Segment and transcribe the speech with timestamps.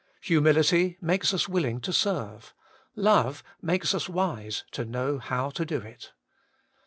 [0.21, 2.55] Humility makes us willing to serve;
[2.95, 6.11] love makes us wise to know how to do it.